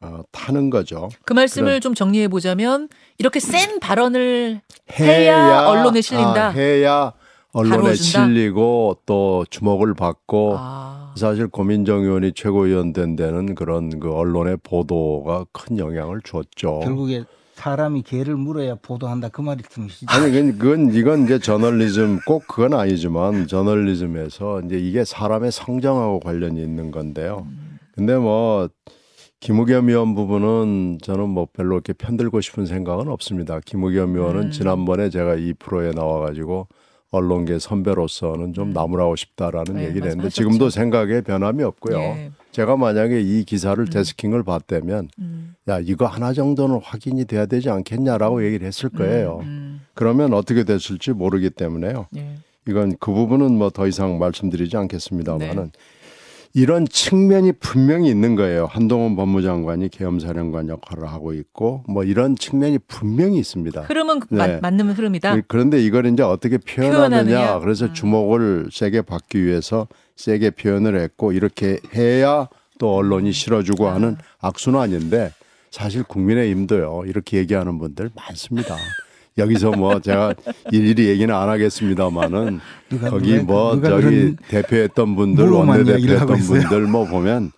어, 0.00 0.20
타는 0.30 0.70
거죠. 0.70 1.08
그 1.24 1.32
말씀을 1.32 1.66
그런- 1.68 1.80
좀 1.80 1.94
정리해 1.94 2.28
보자면 2.28 2.88
이렇게 3.18 3.40
센 3.40 3.80
발언을 3.80 4.60
해야 4.98 5.66
언론에 5.66 6.00
실린다. 6.00 6.48
아, 6.48 6.50
해야 6.50 7.12
언론에? 7.52 7.94
실리고 7.94 8.98
또 9.06 9.44
주목을 9.48 9.94
받고 9.94 10.56
아, 10.58 11.14
사실 11.16 11.48
고민정 11.48 12.02
의원이 12.02 12.32
최고위원 12.34 12.92
된 12.92 13.16
데는 13.16 13.54
그런 13.54 13.98
그 13.98 14.12
언론의 14.12 14.58
보도가 14.62 15.46
큰 15.52 15.78
영향을 15.78 16.20
줬죠. 16.22 16.80
결국에 16.80 17.24
사람이 17.54 18.02
개를 18.02 18.36
물어야 18.36 18.74
보도한다 18.74 19.30
그 19.30 19.40
말이 19.40 19.62
등시죠. 19.62 20.06
아니 20.10 20.30
그건, 20.30 20.58
그건 20.58 20.94
이건 20.94 21.24
이제 21.24 21.38
저널리즘 21.38 22.20
꼭 22.26 22.46
그건 22.46 22.74
아니지만 22.74 23.46
저널리즘에서 23.46 24.60
이제 24.66 24.78
이게 24.78 25.04
사람의 25.04 25.52
성장하고 25.52 26.20
관련이 26.20 26.62
있는 26.62 26.90
건데요. 26.90 27.46
근데 27.94 28.16
뭐 28.16 28.68
김우겸 29.40 29.88
의원 29.88 30.14
부분은 30.14 30.98
저는 31.02 31.30
뭐 31.30 31.46
별로 31.50 31.76
이렇게 31.76 31.94
편들고 31.94 32.42
싶은 32.42 32.66
생각은 32.66 33.08
없습니다. 33.08 33.60
김우겸 33.64 34.14
의원은 34.16 34.42
음. 34.42 34.50
지난번에 34.50 35.08
제가 35.08 35.36
이 35.36 35.54
프로에 35.54 35.92
나와가지고 35.92 36.68
언론계 37.16 37.58
선배로서는 37.58 38.52
좀 38.54 38.72
나무라고 38.72 39.16
싶다라는 39.16 39.74
네, 39.74 39.80
얘기를 39.88 40.06
했는데 40.08 40.22
말씀하셨죠. 40.24 40.42
지금도 40.42 40.70
생각에 40.70 41.20
변함이 41.22 41.62
없고요. 41.62 41.98
예. 41.98 42.30
제가 42.52 42.76
만약에 42.76 43.20
이 43.20 43.44
기사를 43.44 43.84
데스킹을 43.84 44.42
봤다면 44.44 45.08
음, 45.18 45.54
야 45.68 45.78
이거 45.80 46.06
하나 46.06 46.32
정도는 46.32 46.80
확인이 46.82 47.24
돼야 47.26 47.44
되지 47.46 47.68
않겠냐라고 47.68 48.44
얘기를 48.46 48.66
했을 48.66 48.88
거예요. 48.88 49.40
음, 49.42 49.82
그러면 49.94 50.32
어떻게 50.32 50.64
됐을지 50.64 51.10
모르기 51.12 51.50
때문에요. 51.50 52.06
음, 52.14 52.18
예. 52.18 52.36
이건 52.68 52.96
그 52.98 53.12
부분은 53.12 53.52
뭐 53.58 53.70
더 53.70 53.86
이상 53.86 54.18
말씀드리지 54.18 54.76
않겠습니다만은 54.76 55.56
네. 55.64 55.70
이런 56.56 56.88
측면이 56.88 57.52
분명히 57.60 58.08
있는 58.08 58.34
거예요. 58.34 58.64
한동훈 58.64 59.14
법무장관이 59.14 59.90
계엄사령관 59.90 60.70
역할을 60.70 61.06
하고 61.06 61.34
있고 61.34 61.84
뭐 61.86 62.02
이런 62.02 62.34
측면이 62.34 62.78
분명히 62.88 63.38
있습니다. 63.38 63.82
흐름은 63.82 64.20
네. 64.30 64.38
맞, 64.38 64.60
맞는 64.62 64.92
흐름이다. 64.92 65.42
그런데 65.48 65.84
이걸 65.84 66.06
이제 66.06 66.22
어떻게 66.22 66.56
표현하느냐. 66.56 67.24
표현하느냐. 67.24 67.58
그래서 67.60 67.84
음. 67.84 67.92
주목을 67.92 68.68
세게 68.72 69.02
받기 69.02 69.44
위해서 69.44 69.86
세게 70.16 70.52
표현을 70.52 70.98
했고 70.98 71.32
이렇게 71.32 71.78
해야 71.94 72.48
또 72.78 72.94
언론이 72.94 73.32
실어주고 73.32 73.88
하는 73.88 74.16
악순환인데 74.40 75.32
사실 75.70 76.04
국민의힘도요 76.04 77.02
이렇게 77.04 77.36
얘기하는 77.36 77.78
분들 77.78 78.08
많습니다. 78.14 78.76
여기서 79.38 79.72
뭐 79.72 80.00
제가 80.00 80.34
일일이 80.72 81.08
얘기는 81.08 81.34
안 81.34 81.48
하겠습니다만은 81.48 82.60
거기 83.10 83.38
뭐 83.38 83.80
저기 83.80 84.36
대표했던 84.48 85.16
분들 85.16 85.48
원내대표했던. 85.48 86.38
분들 86.38 86.82
뭐 86.82 87.04
보면 87.04 87.52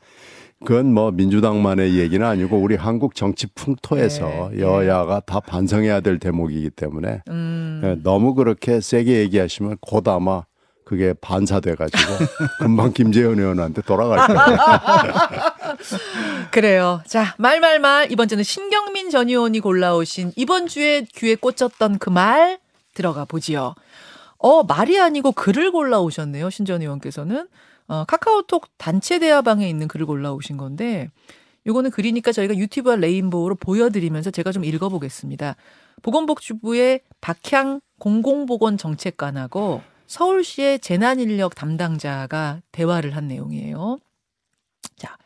그건 0.64 0.92
뭐 0.92 1.12
민주당만의 1.12 1.98
얘기는 1.98 2.26
아니고 2.26 2.58
우리 2.58 2.74
한국 2.74 3.14
정치 3.14 3.46
풍토에서 3.54 4.50
네, 4.52 4.60
여야가 4.60 5.20
다 5.20 5.38
반성해야 5.40 6.00
될 6.00 6.18
대목이기 6.18 6.70
때문에 6.70 7.22
음, 7.28 7.80
예, 7.84 7.96
너무 8.02 8.34
그렇게 8.34 8.80
세게 8.80 9.20
얘기하시면 9.20 9.76
곧 9.80 10.08
아마 10.08 10.42
그게 10.88 11.12
반사돼 11.20 11.74
가지고 11.74 12.00
금방 12.60 12.92
김재현 12.94 13.38
의원한테 13.38 13.82
돌아갈 13.82 14.26
거예요. 14.26 14.58
그래요. 16.50 17.02
자, 17.06 17.34
말말말 17.38 18.10
이번 18.10 18.26
주는 18.28 18.42
신경민 18.42 19.10
전 19.10 19.28
의원이 19.28 19.60
골라오신 19.60 20.32
이번 20.36 20.66
주에 20.66 21.02
귀에 21.14 21.34
꽂혔던 21.34 21.98
그 21.98 22.08
말 22.08 22.58
들어가 22.94 23.24
보지요. 23.26 23.74
어, 24.38 24.62
말이 24.64 24.98
아니고 24.98 25.32
글을 25.32 25.70
골라오셨네요. 25.72 26.48
신 26.50 26.64
전 26.66 26.80
의원께서는 26.82 27.46
어, 27.86 28.04
카카오톡 28.08 28.66
단체 28.78 29.18
대화방에 29.18 29.68
있는 29.68 29.88
글을 29.88 30.06
골라오신 30.06 30.56
건데 30.56 31.10
요거는 31.66 31.90
글이니까 31.90 32.32
저희가 32.32 32.56
유튜브와 32.56 32.96
레인보우로 32.96 33.56
보여드리면서 33.56 34.30
제가 34.30 34.52
좀 34.52 34.64
읽어보겠습니다. 34.64 35.54
보건복지부의 36.02 37.00
박향 37.20 37.80
공공보건 37.98 38.78
정책관하고 38.78 39.82
서울시의 40.08 40.80
재난인력 40.80 41.54
담당자가 41.54 42.62
대화를 42.72 43.14
한 43.14 43.28
내용이에요. 43.28 43.98
자, 44.96 45.16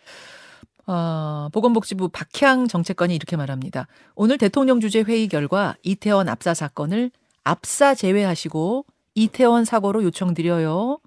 어, 0.87 1.49
보건복지부 1.53 2.09
박향 2.09 2.67
정책관이 2.67 3.15
이렇게 3.15 3.37
말합니다. 3.37 3.87
오늘 4.17 4.39
대통령 4.39 4.81
주재 4.81 5.03
회의 5.03 5.29
결과 5.29 5.77
이태원 5.85 6.29
압사 6.29 6.53
사건을 6.53 7.13
압사 7.45 7.95
제외하시고 7.95 8.85
이태원 9.15 9.65
사고로 9.65 10.03
요청드려요. 10.03 10.99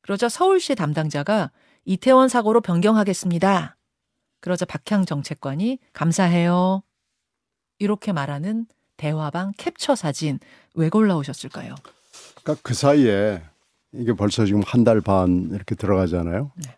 그러자 0.00 0.28
서울시 0.28 0.74
담당자가 0.74 1.50
이태원 1.84 2.28
사고로 2.28 2.62
변경하겠습니다. 2.62 3.76
그러자 4.40 4.64
박향 4.64 5.04
정책관이 5.04 5.78
감사해요. 5.92 6.82
이렇게 7.78 8.12
말하는 8.12 8.66
대화방 8.96 9.52
캡처 9.58 9.94
사진 9.94 10.38
왜 10.74 10.88
골라오셨을까요? 10.88 11.74
그러니까 12.42 12.60
그 12.62 12.74
사이에 12.74 13.42
이게 13.92 14.12
벌써 14.12 14.44
지금 14.46 14.62
한 14.64 14.84
달 14.84 15.00
반 15.00 15.50
이렇게 15.52 15.74
들어가잖아요. 15.74 16.52
네. 16.56 16.76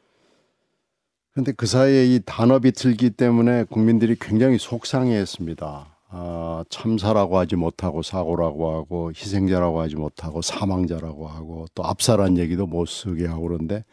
그런데 1.33 1.53
그 1.53 1.67
사이에 1.67 2.07
이 2.07 2.21
단어비 2.25 2.73
틀기 2.73 3.11
때문에 3.11 3.65
국민들이 3.65 4.17
굉장히 4.21 4.59
속상해했습니다. 4.59 5.89
아, 6.15 6.65
참사라고 6.69 7.39
하지 7.39 7.57
못하고 7.57 8.03
사고라고 8.03 8.75
하고 8.75 9.11
희생자라고 9.15 9.81
하지 9.81 9.97
못하고 9.97 10.43
사망자라고 10.43 11.27
하고 11.27 11.67
또 11.75 11.85
압사란 11.85 12.37
얘기도 12.37 12.67
못 12.67 12.87
쓰게 12.87 13.27
하고 13.27 13.49
그런데 13.49 13.85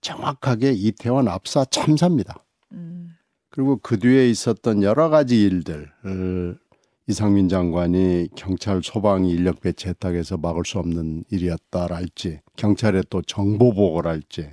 정확하게 0.00 0.72
이태원 0.72 1.28
압사 1.28 1.66
참사입니다. 1.66 2.36
음, 2.72 3.10
그리고 3.50 3.78
그 3.82 3.98
뒤에 3.98 4.28
있었던 4.30 4.82
여러 4.82 5.10
가지 5.10 5.42
일들 5.42 5.90
을 6.06 6.58
이상민 7.08 7.48
장관이 7.48 8.28
경찰 8.36 8.82
소방이 8.82 9.30
인력 9.30 9.60
배치했다고 9.60 10.16
해서 10.16 10.36
막을 10.36 10.64
수 10.64 10.78
없는 10.78 11.24
일이었다랄지 11.30 12.40
경찰의 12.56 13.04
또 13.10 13.22
정보 13.22 13.72
보고랄지 13.74 14.50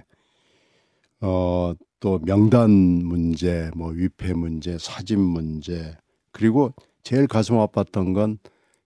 어 1.22 1.74
또 2.00 2.20
명단 2.20 2.70
문제 2.70 3.72
뭐 3.78 3.90
위패 3.92 4.34
문제 4.34 4.78
사진 4.78 5.22
문제 5.22 5.96
그리고 6.34 6.74
제일 7.04 7.28
가슴 7.28 7.56
아팠던 7.56 8.14
건 8.14 8.38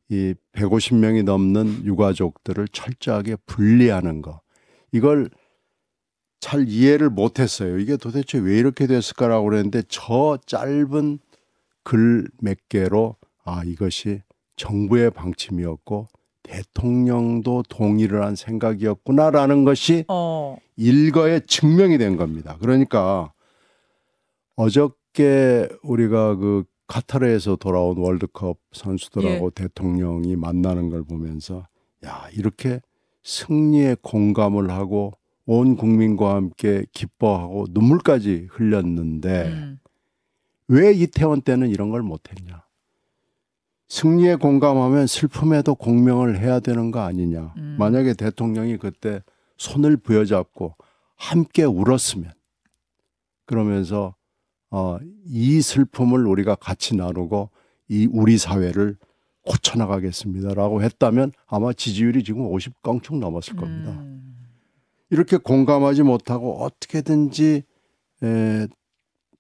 이 0.10 0.34
150명이 0.54 1.24
넘는 1.24 1.84
유가족들을 1.86 2.70
철저하게 2.70 3.36
분리하는 3.46 4.22
거 4.22 4.40
이걸 4.94 5.30
잘 6.40 6.68
이해를 6.70 7.10
못했어요. 7.10 7.80
이게 7.80 7.98
도대체 7.98 8.38
왜 8.38 8.58
이렇게 8.58 8.88
됐을까라고 8.88 9.46
그랬는데 9.50 9.84
저 9.90 10.38
짧은 10.46 11.20
글 11.84 12.28
몇 12.42 12.58
개로 12.70 13.18
아 13.48 13.64
이것이 13.64 14.22
정부의 14.58 15.10
방침이었고 15.12 16.08
대통령도 16.44 17.64
동의를 17.70 18.24
한 18.24 18.36
생각이었구나라는 18.36 19.64
것이 19.64 20.04
어, 20.10 20.58
일거에 20.76 21.40
증명이 21.40 21.98
된 21.98 22.18
겁니다. 22.18 22.58
그러니까 22.60 23.32
함께 25.18 25.68
우리가 25.82 26.36
그 26.36 26.66
카타르에서 26.88 27.56
돌아온 27.56 27.98
월드컵 27.98 28.60
선수들하고 28.72 29.46
예. 29.48 29.64
대통령이 29.64 30.36
만나는 30.36 30.90
걸 30.90 31.04
보면서 31.04 31.68
야 32.06 32.28
이렇게 32.34 32.82
승리에 33.24 33.96
공감을 34.02 34.70
하고 34.70 35.14
온 35.46 35.76
국민과 35.76 36.36
함께 36.36 36.86
기뻐하고 36.92 37.68
눈물까지 37.72 38.48
흘렸는데 38.52 39.48
음. 39.48 39.80
왜 40.68 40.92
이태원 40.92 41.42
때는 41.42 41.70
이런 41.70 41.90
걸 41.90 42.02
못했냐? 42.02 42.67
승리에 43.90 44.36
공감하면 44.36 45.08
슬픔에도 45.08 45.76
공명을 45.76 46.40
해야 46.40 46.60
되는 46.60 46.92
거 46.92 47.02
아니냐? 47.02 47.54
음. 47.58 47.76
만약에 47.80 48.14
대통령이 48.14 48.78
그때 48.78 49.22
손을 49.58 49.98
부여잡고 49.98 50.76
함께 51.16 51.64
울었으면 51.64 52.32
그러면서 53.46 54.16
어, 54.70 54.98
이 55.26 55.62
슬픔을 55.62 56.28
우리가 56.28 56.56
같이 56.56 56.96
나누고 56.96 57.50
이 57.88 58.08
우리 58.12 58.38
사회를 58.38 58.98
고쳐나가겠습니다라고 59.46 60.84
했다면 60.84 61.32
아마 61.46 61.72
지지율이 61.72 62.26
지금 62.26 62.42
50 62.48 62.82
껑충 62.82 63.22
넘었을 63.22 63.56
겁니다. 63.56 63.92
음. 63.92 64.36
이렇게 65.10 65.38
공감하지 65.38 66.04
못하고 66.04 66.62
어떻게든지 66.64 67.64
에, 68.24 68.68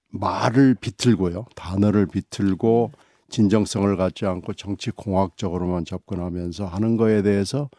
말을 0.09 0.75
비틀고요. 0.75 1.45
단어를 1.55 2.05
비틀고 2.05 2.91
진정성을 3.29 3.95
갖지 3.97 4.25
않고 4.25 4.53
정치 4.53 4.91
공학적으로만 4.91 5.85
접근하면서 5.85 6.65
하는 6.65 6.97
거에 6.97 7.21
대해서 7.21 7.69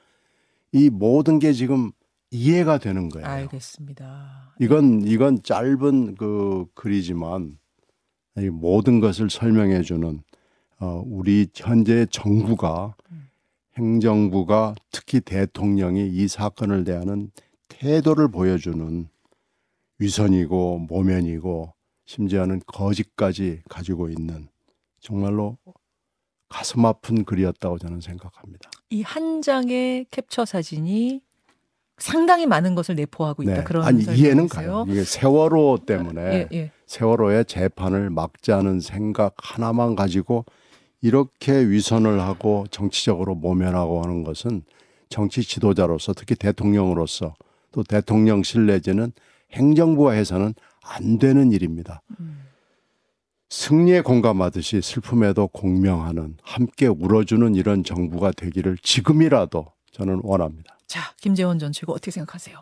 이 0.72 0.90
모든 0.90 1.38
게 1.38 1.52
지금 1.52 1.90
이해가 2.30 2.78
되는 2.78 3.08
거예요. 3.08 3.26
알겠습니다. 3.26 4.54
이건 4.60 5.02
이건 5.02 5.42
짧은 5.42 6.16
그 6.16 6.66
글이지만 6.74 7.58
이 8.36 8.48
모든 8.50 9.00
것을 9.00 9.30
설명해 9.30 9.82
주는 9.82 10.22
어, 10.80 11.02
우리 11.06 11.48
현재 11.54 12.06
정부가 12.10 12.94
행정부가 13.76 14.74
특히 14.90 15.20
대통령이 15.20 16.08
이 16.08 16.28
사건을 16.28 16.84
대하는 16.84 17.30
태도를 17.68 18.28
보여주는 18.28 19.08
위선이고 19.98 20.86
모면이고 20.88 21.72
심지어는 22.04 22.62
거짓까지 22.66 23.62
가지고 23.68 24.08
있는 24.08 24.48
정말로 25.00 25.56
가슴 26.48 26.84
아픈 26.86 27.24
글이었다고 27.24 27.78
저는 27.78 28.00
생각합니다. 28.00 28.70
이 28.90 29.02
한 29.02 29.42
장의 29.42 30.06
캡처 30.10 30.44
사진이 30.46 31.20
상당히 31.98 32.46
많은 32.46 32.74
것을 32.74 32.94
내포하고 32.94 33.42
있다. 33.42 33.64
그런 33.64 33.82
네. 33.82 33.88
아니 33.88 34.18
이해는? 34.18 34.48
가요. 34.48 34.84
이게 34.88 35.02
세월호 35.04 35.80
때문에 35.84 36.20
예, 36.22 36.48
예. 36.52 36.70
세월호의 36.86 37.44
재판을 37.46 38.08
막자는 38.08 38.80
생각 38.80 39.34
하나만 39.38 39.96
가지고 39.96 40.44
이렇게 41.00 41.52
위선을 41.68 42.20
하고 42.20 42.66
정치적으로 42.70 43.34
모면하고 43.34 44.02
하는 44.02 44.22
것은 44.22 44.62
정치 45.08 45.42
지도자로서 45.42 46.12
특히 46.14 46.34
대통령으로서 46.34 47.34
또 47.72 47.82
대통령실 47.82 48.66
내지는 48.66 49.12
행정부와 49.52 50.12
해서는 50.12 50.54
안 50.82 51.18
되는 51.18 51.52
일입니다. 51.52 52.00
음. 52.20 52.47
승리에 53.50 54.02
공감하듯이 54.02 54.82
슬픔에도 54.82 55.48
공명하는 55.48 56.36
함께 56.42 56.86
울어주는 56.86 57.54
이런 57.54 57.82
정부가 57.82 58.32
되기를 58.32 58.76
지금이라도 58.82 59.66
저는 59.92 60.20
원합니다. 60.22 60.76
자, 60.86 61.12
김재원 61.20 61.58
전 61.58 61.72
최고 61.72 61.92
어떻게 61.92 62.10
생각하세요? 62.10 62.58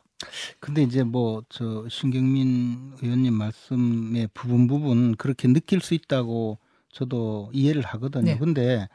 근데 0.60 0.82
이제 0.82 1.02
뭐 1.02 1.42
저 1.48 1.86
신경민 1.88 2.94
의원님 3.02 3.34
말씀의 3.34 4.28
부분 4.32 4.66
부분 4.66 5.14
그렇게 5.16 5.46
느낄 5.48 5.80
수 5.80 5.94
있다고 5.94 6.58
저도 6.92 7.50
이해를 7.52 7.82
하거든요. 7.82 8.24
네. 8.24 8.38
근데 8.38 8.88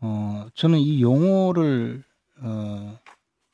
어 0.00 0.46
저는 0.54 0.78
이 0.78 1.00
용어를 1.00 2.04
어 2.42 2.98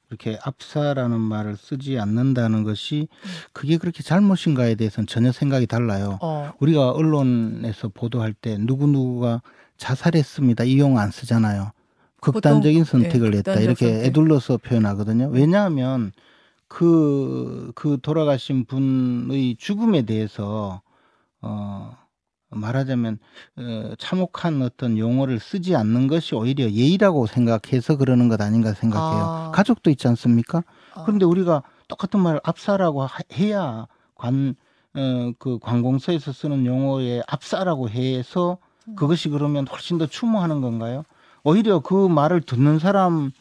이렇게 0.09 0.39
압사라는 0.43 1.21
말을 1.21 1.57
쓰지 1.57 1.99
않는다는 1.99 2.63
것이 2.63 3.09
그게 3.53 3.77
그렇게 3.77 4.03
잘못인가에 4.03 4.77
대해서는 4.77 5.07
전혀 5.07 5.33
생각이 5.33 5.67
달라요. 5.67 6.19
어, 6.23 6.53
우리가 6.61 6.91
언론에서 6.91 7.89
보도할 7.89 8.33
때 8.33 8.57
누구 8.59 8.87
누구가 8.87 9.43
자살했습니다. 9.79 10.65
이 10.65 10.79
용어 10.79 11.01
안 11.01 11.11
쓰잖아요. 11.11 11.73
극단적인 12.21 12.85
보통, 12.85 13.03
선택을 13.03 13.35
예, 13.35 13.39
했다 13.39 13.53
극단적 13.53 13.63
이렇게 13.63 13.87
선택. 13.95 14.07
애둘러서 14.09 14.59
표현하거든요. 14.59 15.29
왜냐하면 15.33 16.13
그, 16.69 17.73
그 17.75 17.99
돌아가신 18.01 18.65
분의 18.65 19.57
죽음에 19.59 20.03
대해서 20.03 20.83
어 21.41 21.97
말하자면 22.51 23.19
어, 23.57 23.93
참혹한 23.99 24.63
어떤 24.63 24.99
용어를 24.99 25.41
쓰지 25.41 25.75
않는 25.75 26.07
것이 26.07 26.35
오히려 26.35 26.71
예의라고 26.71 27.27
생각해서 27.27 27.97
그러는 27.97 28.29
것 28.29 28.41
아닌가 28.41 28.73
생각해요. 28.73 29.25
아. 29.25 29.51
가족도 29.55 29.91
있지 29.91 30.07
않습니까? 30.09 30.63
아. 30.95 31.03
그런데 31.05 31.25
우리가 31.25 31.63
똑같은 31.89 32.21
말을 32.21 32.41
압사라고 32.45 33.03
하- 33.05 33.21
해야 33.35 33.87
관, 34.15 34.55
어, 34.95 35.33
그 35.39 35.59
관공서에서 35.59 36.33
쓰는 36.33 36.67
용어에 36.67 37.23
압사라고 37.27 37.89
해서 37.91 38.59
음. 38.89 38.97
그것이 38.97 39.29
그러면 39.29 39.67
훨씬 39.67 39.99
더 39.99 40.07
추모하는 40.07 40.61
건가요? 40.61 41.03
오히려 41.45 41.81
그 41.81 42.09
말을 42.09 42.41
듣는 42.43 42.79
사람은 42.79 43.33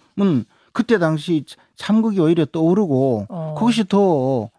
그때 0.74 1.00
당시 1.00 1.46
참극이 1.76 2.20
오히려 2.20 2.46
떠오르고 2.46 3.28
어. 3.30 3.56
그것이 3.58 3.86
더, 3.88 4.50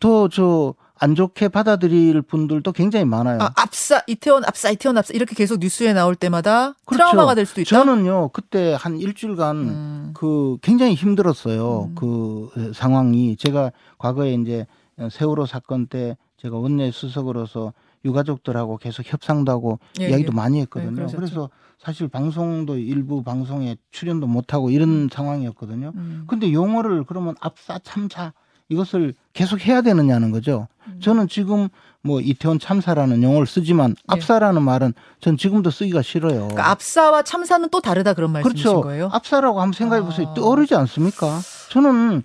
더 0.00 0.28
저 0.28 0.74
안 1.00 1.14
좋게 1.14 1.48
받아들일 1.48 2.22
분들도 2.22 2.72
굉장히 2.72 3.04
많아요. 3.04 3.40
아, 3.40 3.50
압사 3.56 4.02
이태원 4.06 4.44
압사 4.44 4.70
이태원 4.70 4.98
압사 4.98 5.12
이렇게 5.14 5.34
계속 5.34 5.60
뉴스에 5.60 5.92
나올 5.92 6.14
때마다 6.14 6.74
그렇죠. 6.84 7.10
트라우마가 7.10 7.34
될 7.34 7.46
수도 7.46 7.60
있다. 7.60 7.68
저는요, 7.68 8.30
그때 8.32 8.76
한 8.78 8.98
일주일간 8.98 9.56
음. 9.56 10.10
그 10.14 10.58
굉장히 10.62 10.94
힘들었어요. 10.94 11.90
음. 11.90 11.94
그 11.94 12.72
상황이 12.74 13.36
제가 13.36 13.72
과거에 13.98 14.34
이제 14.34 14.66
세월호 15.10 15.46
사건 15.46 15.86
때 15.86 16.16
제가 16.36 16.56
원내 16.56 16.90
수석으로서 16.90 17.72
유가족들하고 18.04 18.78
계속 18.78 19.04
협상도 19.10 19.50
하고 19.52 19.78
예, 20.00 20.08
이야기도 20.08 20.32
예. 20.32 20.36
많이 20.36 20.56
네, 20.56 20.60
했거든요. 20.62 20.94
그러셨죠. 20.94 21.16
그래서 21.16 21.50
사실 21.78 22.08
방송도 22.08 22.78
일부 22.78 23.22
방송에 23.22 23.76
출연도 23.90 24.26
못 24.26 24.52
하고 24.52 24.70
이런 24.70 25.08
상황이었거든요. 25.10 25.92
음. 25.94 26.24
근데 26.26 26.52
용어를 26.52 27.04
그러면 27.04 27.34
압사 27.40 27.78
참사 27.82 28.32
이것을 28.68 29.14
계속 29.32 29.66
해야 29.66 29.80
되느냐는 29.80 30.30
거죠. 30.30 30.68
음. 30.98 31.00
저는 31.00 31.28
지금 31.28 31.68
뭐 32.02 32.20
이태원 32.20 32.58
참사라는 32.58 33.22
용어를 33.22 33.46
쓰지만 33.46 33.90
예. 33.90 33.94
압사라는 34.06 34.62
말은 34.62 34.94
전 35.20 35.36
지금도 35.36 35.70
쓰기가 35.70 36.02
싫어요. 36.02 36.48
그러니까 36.48 36.70
압사와 36.70 37.22
참사는 37.22 37.68
또 37.70 37.80
다르다 37.80 38.14
그런 38.14 38.30
말씀이신 38.32 38.62
그렇죠. 38.64 38.80
거예요? 38.82 39.08
압사라고 39.12 39.60
한번 39.60 39.72
생각해 39.72 40.02
보세요. 40.02 40.28
아. 40.28 40.34
떠오르지 40.34 40.74
않습니까? 40.74 41.40
저는 41.70 42.22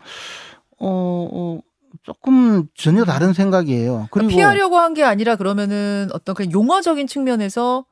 어, 0.79 1.27
어 1.31 1.59
조금 2.03 2.67
전혀 2.75 3.03
다른 3.05 3.33
생각이에요. 3.33 4.07
그리고 4.11 4.27
그러니까 4.27 4.35
피하려고 4.37 4.77
한 4.77 4.93
게 4.93 5.03
아니라 5.03 5.35
그러면은 5.35 6.09
어떤 6.13 6.35
그냥 6.35 6.51
용어적인 6.51 7.07
측면에서 7.07 7.85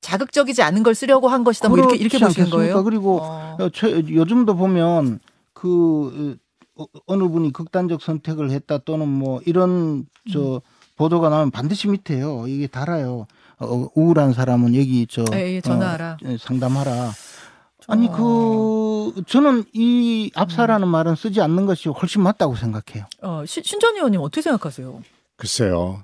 자극적이지 0.00 0.62
않은 0.62 0.82
걸 0.82 0.94
쓰려고 0.94 1.28
한 1.28 1.42
것이다. 1.44 1.68
뭐 1.68 1.78
이렇게 1.78 1.96
이렇게 1.96 2.18
보시는 2.18 2.28
않겠습니까? 2.28 2.56
거예요? 2.56 2.84
그리고 2.84 3.20
어. 3.22 3.56
어, 3.60 3.68
최- 3.70 3.92
요즘도 4.08 4.56
보면 4.56 5.20
그 5.52 6.36
어, 6.78 6.84
어느 7.06 7.28
분이 7.28 7.52
극단적 7.52 8.02
선택을 8.02 8.50
했다 8.50 8.78
또는 8.78 9.08
뭐 9.08 9.40
이런 9.46 10.06
저 10.32 10.60
보도가 10.96 11.28
나오면 11.28 11.50
반드시 11.50 11.88
밑에요. 11.88 12.46
이게 12.48 12.66
달아요. 12.66 13.26
어, 13.58 13.88
우울한 13.94 14.32
사람은 14.34 14.74
여기 14.74 15.06
저 15.08 15.24
예, 15.32 15.54
예, 15.54 15.60
전화하라. 15.60 16.18
어, 16.24 16.36
상담하라. 16.38 17.12
아니 17.88 18.08
어. 18.08 18.12
그 19.14 19.22
저는 19.26 19.64
이 19.72 20.30
압사라는 20.34 20.88
말은 20.88 21.14
쓰지 21.14 21.40
않는 21.40 21.66
것이 21.66 21.88
훨씬 21.88 22.22
맞다고 22.22 22.56
생각해요. 22.56 23.06
어, 23.22 23.44
신- 23.46 23.62
신전 23.62 23.94
의원님 23.96 24.20
어떻게 24.20 24.42
생각하세요? 24.42 25.02
글쎄요. 25.36 26.02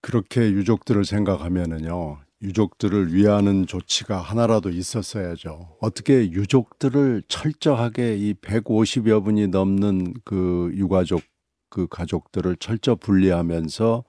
그렇게 0.00 0.40
유족들을 0.50 1.04
생각하면은요. 1.04 2.18
유족들을 2.42 3.12
위하는 3.14 3.66
조치가 3.66 4.18
하나라도 4.18 4.70
있었어야죠. 4.70 5.76
어떻게 5.80 6.30
유족들을 6.30 7.24
철저하게 7.28 8.16
이 8.16 8.34
150여 8.34 9.24
분이 9.24 9.48
넘는 9.48 10.14
그 10.24 10.70
유가족 10.74 11.22
그 11.68 11.86
가족들을 11.88 12.56
철저 12.56 12.94
분리하면서 12.94 14.04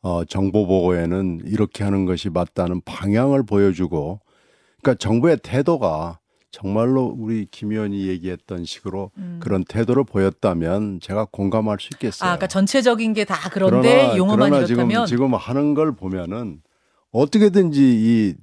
어 0.00 0.24
정보 0.24 0.66
보고에는 0.66 1.42
이렇게 1.44 1.84
하는 1.84 2.06
것이 2.06 2.30
맞다는 2.30 2.80
방향을 2.84 3.44
보여주고 3.44 4.20
그러니까 4.80 4.98
정부의 4.98 5.38
태도가 5.42 6.20
정말로 6.50 7.14
우리 7.18 7.46
김 7.50 7.72
의원이 7.72 8.08
얘기했던 8.08 8.64
식으로 8.64 9.10
음. 9.18 9.38
그런 9.42 9.62
태도를 9.64 10.04
보였다면 10.04 11.00
제가 11.00 11.26
공감할 11.30 11.76
수 11.78 11.90
있겠어요. 11.94 12.26
아, 12.26 12.32
그러니까 12.32 12.46
전체적인 12.46 13.12
게 13.12 13.24
다 13.26 13.50
그런데 13.50 14.16
용어만 14.16 14.50
그러나 14.50 14.66
이렇다면 14.66 15.06
지금, 15.06 15.06
지금 15.06 15.34
하는 15.34 15.74
걸 15.74 15.94
보면은 15.94 16.62
어떻게든지 17.12 17.80
이 17.80 18.34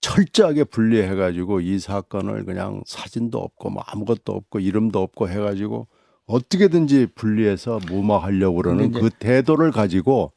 철저하게 0.00 0.64
분리해 0.64 1.14
가지고 1.14 1.60
이 1.60 1.78
사건을 1.78 2.44
그냥 2.44 2.82
사진도 2.86 3.38
없고 3.38 3.70
뭐 3.70 3.82
아무것도 3.86 4.32
없고 4.32 4.60
이름도 4.60 5.00
없고 5.00 5.28
해 5.28 5.38
가지고 5.38 5.88
어떻게든지 6.26 7.08
분리해서 7.14 7.80
무마하려고 7.88 8.56
그러는 8.56 8.92
근데 8.92 9.00
그 9.00 9.10
태도를 9.10 9.70
가지고 9.70 10.32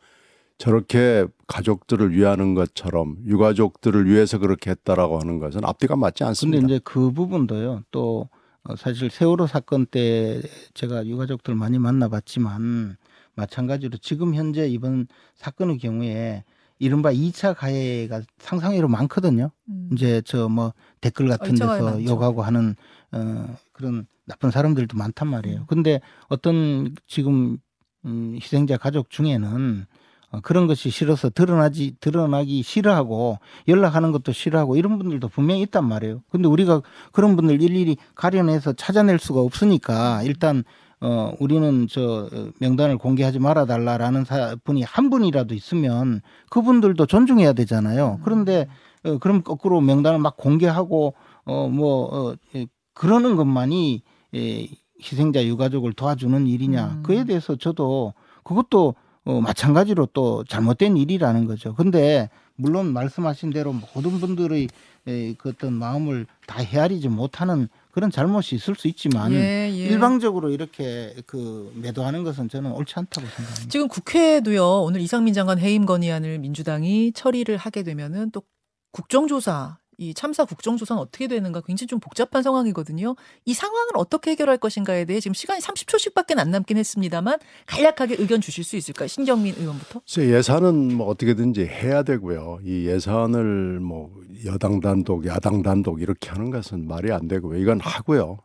저렇게 0.58 1.28
가족들을 1.47 2.12
위하는 2.15 2.56
것처럼 2.56 3.17
유가족들을 3.26 4.08
위해서 4.10 4.38
그렇게 4.39 4.71
했다라고 4.71 5.19
하는 5.19 5.39
것은 5.39 5.63
앞뒤가 5.63 5.95
맞지 5.95 6.19
근데 6.19 6.30
않습니다. 6.30 6.65
이제 6.65 6.80
그 6.84 7.12
부분도요. 7.12 7.84
또 7.91 8.30
어, 8.63 8.76
사실 8.76 9.10
세월호 9.10 9.47
사건 9.47 9.86
때 9.86 10.41
제가 10.73 11.06
유가족들 11.06 11.56
많이 11.56 11.78
만나봤지만 11.78 12.97
마찬가지로 13.36 13.97
지금 13.97 14.34
현재 14.34 14.67
이번 14.67 15.08
사건의 15.36 15.78
경우에 15.78 16.43
이른바 16.79 17.11
2차 17.11 17.55
가해가 17.55 18.21
상상외로 18.39 18.87
많거든요. 18.87 19.51
음. 19.69 19.89
이제 19.93 20.21
저 20.25 20.47
뭐 20.49 20.73
댓글 21.01 21.27
같은 21.27 21.55
데서. 21.55 22.03
욕하고 22.05 22.41
하는 22.41 22.75
어 23.11 23.55
그런 23.73 24.05
나쁜 24.25 24.51
사람들도 24.51 24.97
많단 24.97 25.27
말이에요. 25.27 25.61
음. 25.61 25.65
근데 25.67 26.01
어떤 26.29 26.95
지금 27.07 27.57
음 28.05 28.35
희생자 28.35 28.77
가족 28.77 29.09
중에는 29.09 29.85
어, 30.29 30.41
그런 30.41 30.67
것이 30.67 30.89
싫어서 30.89 31.29
드러나지 31.29 31.95
드러나기 32.01 32.61
싫어하고 32.61 33.39
연락하는 33.67 34.11
것도 34.11 34.33
싫어하고 34.33 34.75
이런 34.75 34.97
분들도 34.97 35.29
분명히 35.29 35.61
있단 35.61 35.85
말이에요. 35.87 36.21
근데 36.29 36.47
우리가 36.49 36.81
그런 37.13 37.35
분들 37.37 37.61
일일이 37.61 37.95
가려내서 38.15 38.73
찾아낼 38.73 39.19
수가 39.19 39.39
없으니까 39.41 40.23
일단 40.23 40.63
어 40.99 41.31
우리는 41.39 41.88
저 41.89 42.27
어, 42.31 42.49
명단을 42.60 42.97
공개하지 42.97 43.39
말아 43.39 43.65
달라라는 43.65 44.25
분이 44.63 44.81
한 44.83 45.10
분이라도 45.10 45.53
있으면 45.53 46.21
그분들도 46.49 47.05
존중해야 47.05 47.53
되잖아요. 47.53 48.19
그런데 48.23 48.67
어, 49.03 49.17
그럼 49.19 49.43
거꾸로 49.43 49.79
명단을 49.81 50.19
막 50.19 50.38
공개하고 50.38 51.13
어뭐 51.45 52.15
어, 52.15 52.36
예, 52.55 52.67
그러는 52.93 53.36
것만이 53.36 54.01
예, 54.36 54.67
희생자 55.01 55.45
유가족을 55.45 55.93
도와주는 55.93 56.47
일이냐 56.47 56.86
음. 56.86 57.03
그에 57.03 57.23
대해서 57.23 57.55
저도 57.55 58.13
그것도 58.43 58.95
어, 59.25 59.41
마찬가지로 59.41 60.07
또 60.13 60.43
잘못된 60.45 60.97
일이라는 60.97 61.45
거죠. 61.45 61.75
근데 61.75 62.29
물론 62.55 62.93
말씀하신 62.93 63.51
대로 63.51 63.73
모든 63.73 64.19
분들의 64.19 64.67
에, 65.07 65.33
그 65.33 65.49
어떤 65.49 65.73
마음을 65.73 66.25
다 66.47 66.62
헤아리지 66.62 67.10
못하는 67.10 67.67
그런 67.97 68.12
잘못이 68.12 68.53
있을 68.53 68.75
수 68.75 68.88
있지만 68.89 69.33
예, 69.33 69.71
예. 69.71 69.88
일방적으로 69.88 70.51
이렇게 70.51 71.15
그 71.25 71.73
매도하는 71.81 72.23
것은 72.23 72.47
저는 72.47 72.73
옳지 72.73 72.93
않다고 72.95 73.25
생각합니다. 73.25 73.69
지금 73.69 73.88
국회도요. 73.88 74.83
오늘 74.83 75.01
이상민 75.01 75.33
장관 75.33 75.57
해임 75.57 75.88
건의안을 75.88 76.38
민주당이 76.38 77.13
처리를 77.13 77.57
하게 77.57 77.81
되면은 77.81 78.29
또 78.29 78.43
국정조사 78.91 79.79
이 79.97 80.13
참사 80.13 80.45
국정조사는 80.45 81.01
어떻게 81.01 81.27
되는가 81.27 81.62
굉장히 81.62 81.88
좀 81.88 81.99
복잡한 81.99 82.43
상황이거든요. 82.43 83.15
이 83.45 83.53
상황을 83.53 83.91
어떻게 83.95 84.31
해결할 84.31 84.57
것인가에 84.57 85.05
대해 85.05 85.19
지금 85.19 85.33
시간이 85.33 85.60
30초씩밖에 85.60 86.38
안 86.38 86.51
남긴 86.51 86.77
했습니다만 86.77 87.39
간략하게 87.65 88.17
의견 88.19 88.39
주실 88.39 88.63
수 88.63 88.75
있을까요? 88.75 89.07
신경민 89.07 89.55
의원부터. 89.57 90.01
예산은 90.17 90.95
뭐 90.95 91.07
어떻게든지 91.07 91.65
해야 91.65 92.03
되고요. 92.03 92.60
이 92.63 92.86
예산을 92.86 93.79
뭐 93.79 94.12
여당 94.45 94.79
단독, 94.79 95.25
야당 95.25 95.63
단독 95.63 96.01
이렇게 96.01 96.29
하는 96.29 96.51
것은 96.51 96.88
말이 96.88 97.12
안 97.12 97.27
되고요. 97.27 97.60
이건 97.60 97.79
하고요. 97.79 98.38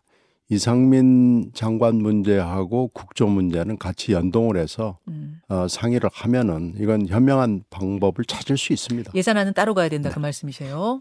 이상민 0.49 1.53
장관 1.55 1.97
문제하고 1.97 2.89
국조 2.89 3.27
문제는 3.27 3.79
같이 3.79 4.13
연동을 4.13 4.59
해서 4.59 4.99
음. 5.09 5.41
어, 5.49 5.67
상의를 5.67 6.11
하면은 6.13 6.75
이건 6.79 7.09
현명한 7.09 7.65
방법을 7.71 8.25
찾을 8.27 8.59
수 8.59 8.75
있습니다. 8.75 9.13
예산안은 9.15 9.55
따로 9.55 9.73
가야 9.73 9.89
된다 9.89 10.11
네. 10.11 10.15
그 10.15 10.19
말씀이세요. 10.19 11.01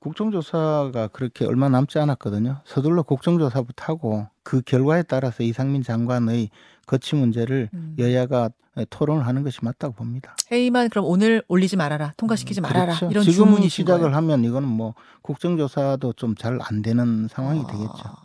국정조사가 0.00 1.08
그렇게 1.12 1.44
얼마 1.44 1.68
남지 1.68 1.98
않았거든요. 1.98 2.62
서둘러 2.64 3.02
국정조사부터 3.02 3.84
하고 3.92 4.26
그 4.42 4.62
결과에 4.62 5.02
따라서 5.02 5.42
이상민 5.42 5.82
장관의 5.82 6.50
거치 6.86 7.14
문제를 7.16 7.68
음. 7.74 7.94
여야가 7.98 8.50
토론을 8.88 9.26
하는 9.26 9.42
것이 9.42 9.58
맞다고 9.62 9.94
봅니다. 9.94 10.34
회의만 10.50 10.88
그럼 10.88 11.04
오늘 11.04 11.42
올리지 11.48 11.76
말아라, 11.76 12.14
통과시키지 12.16 12.60
말아라 12.62 12.94
그렇죠. 12.94 13.10
이런 13.10 13.24
지금 13.24 13.68
시작을 13.68 14.00
거예요. 14.02 14.16
하면 14.16 14.44
이거는 14.44 14.68
뭐 14.68 14.94
국정조사도 15.22 16.14
좀 16.14 16.34
잘 16.34 16.58
안 16.62 16.80
되는 16.82 17.28
상황이 17.28 17.60
아, 17.60 17.66
되겠죠. 17.66 18.16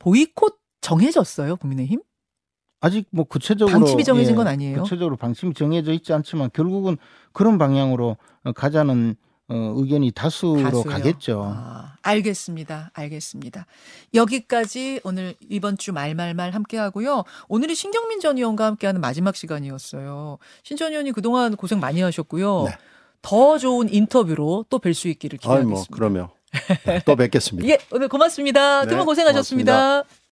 보이콧 0.00 0.58
정해졌어요, 0.80 1.56
국민의힘? 1.56 2.00
아직 2.80 3.06
뭐 3.12 3.24
구체적으로 3.24 3.78
방침이 3.78 4.02
정해진 4.02 4.32
예, 4.32 4.36
건 4.36 4.48
아니에요? 4.48 4.82
구체적으로 4.82 5.16
방침이 5.16 5.54
정해져 5.54 5.92
있지 5.92 6.12
않지만 6.12 6.50
결국은 6.52 6.96
그런 7.32 7.56
방향으로 7.58 8.16
어, 8.42 8.52
가자는 8.52 9.14
어, 9.48 9.74
의견이 9.76 10.12
다수로 10.12 10.62
다수요. 10.62 10.82
가겠죠. 10.84 11.42
아, 11.44 11.96
알겠습니다. 12.02 12.90
알겠습니다. 12.94 13.66
여기까지 14.14 15.00
오늘 15.04 15.34
이번 15.48 15.76
주 15.76 15.92
말말말 15.92 16.52
함께 16.52 16.78
하고요. 16.78 17.24
오늘이 17.48 17.74
신경민 17.74 18.20
전 18.20 18.38
의원과 18.38 18.64
함께하는 18.66 19.00
마지막 19.00 19.36
시간이었어요. 19.36 20.38
신 20.62 20.76
전 20.76 20.92
의원이 20.92 21.12
그동안 21.12 21.56
고생 21.56 21.80
많이 21.80 22.00
하셨고요. 22.00 22.64
네. 22.68 22.72
더 23.20 23.58
좋은 23.58 23.92
인터뷰로 23.92 24.66
또 24.70 24.78
뵐 24.78 24.94
수 24.94 25.08
있기를 25.08 25.36
아이 25.36 25.38
기대하겠습니다. 25.38 25.74
뭐 25.74 25.84
그러면 25.92 26.28
또 27.04 27.14
뵙겠습니다. 27.16 27.68
예, 27.72 27.78
오늘 27.92 28.08
고맙습니다. 28.08 28.84
두 28.84 28.90
네, 28.90 28.96
분 28.96 29.04
고생하셨습니다. 29.06 29.72
고맙습니다. 29.72 30.21